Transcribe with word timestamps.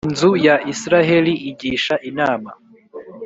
inzu 0.07 0.31
ya 0.45 0.55
Israheli 0.73 1.33
igisha 1.51 1.95
inama. 2.09 2.51